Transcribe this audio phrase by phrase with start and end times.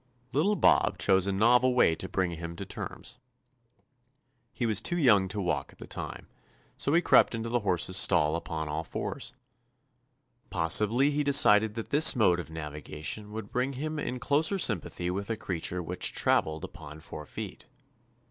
[0.33, 3.19] Little Bob chose a novel way to bring him to terms.
[4.51, 6.25] He was too young to walk at the time,
[6.75, 9.31] so he crept into the horse's stall upon all fours.
[10.49, 15.11] Possibly he de cided that this mode of navigation would bring him in closer sympathy
[15.11, 17.67] with a creature which travelled upon four feet.